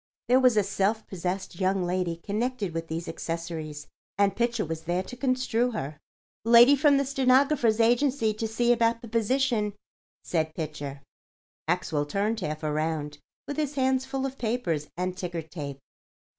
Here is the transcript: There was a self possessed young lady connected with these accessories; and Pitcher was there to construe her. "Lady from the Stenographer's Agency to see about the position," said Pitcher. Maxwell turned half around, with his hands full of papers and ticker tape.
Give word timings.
There 0.27 0.39
was 0.39 0.57
a 0.57 0.63
self 0.63 1.05
possessed 1.05 1.59
young 1.59 1.83
lady 1.83 2.15
connected 2.15 2.73
with 2.73 2.87
these 2.87 3.07
accessories; 3.07 3.85
and 4.17 4.35
Pitcher 4.35 4.65
was 4.65 4.85
there 4.85 5.03
to 5.03 5.15
construe 5.15 5.73
her. 5.73 5.99
"Lady 6.43 6.75
from 6.75 6.97
the 6.97 7.05
Stenographer's 7.05 7.79
Agency 7.79 8.33
to 8.33 8.47
see 8.47 8.71
about 8.73 9.03
the 9.03 9.07
position," 9.07 9.73
said 10.23 10.55
Pitcher. 10.55 11.03
Maxwell 11.67 12.07
turned 12.07 12.39
half 12.39 12.63
around, 12.63 13.19
with 13.47 13.57
his 13.57 13.75
hands 13.75 14.03
full 14.07 14.25
of 14.25 14.39
papers 14.39 14.89
and 14.97 15.15
ticker 15.15 15.43
tape. 15.43 15.77